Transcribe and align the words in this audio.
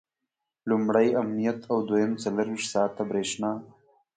لومړی 0.69 1.07
امنیت 1.21 1.59
او 1.71 1.77
دویم 1.89 2.13
څلرویشت 2.23 2.67
ساعته 2.73 3.01
برېښنا. 3.09 3.51